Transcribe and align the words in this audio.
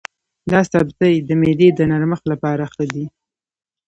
دا 0.51 0.59
سبزی 0.71 1.13
د 1.27 1.29
معدې 1.41 1.69
د 1.75 1.79
نرمښت 1.91 2.25
لپاره 2.31 2.63
ښه 2.73 2.85
دی. 2.93 3.05